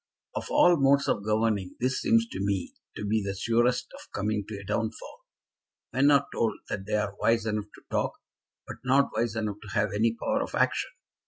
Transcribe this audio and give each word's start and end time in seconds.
"Of 0.33 0.47
all 0.49 0.77
modes 0.77 1.07
of 1.07 1.23
governing 1.23 1.75
this 1.79 2.01
seems 2.01 2.27
to 2.29 2.39
me 2.43 2.73
to 2.95 3.05
be 3.05 3.21
the 3.23 3.35
surest 3.35 3.85
of 3.93 4.11
coming 4.11 4.43
to 4.47 4.57
a 4.59 4.63
downfall. 4.63 5.27
Men 5.93 6.09
are 6.09 6.25
told 6.33 6.55
that 6.69 6.87
they 6.87 6.95
are 6.95 7.13
wise 7.19 7.45
enough 7.45 7.65
to 7.75 7.83
talk, 7.91 8.13
but 8.65 8.77
not 8.83 9.11
wise 9.15 9.35
enough 9.35 9.57
to 9.61 9.75
have 9.75 9.89
any 9.93 10.15
power 10.15 10.41
of 10.41 10.55
action. 10.55 10.89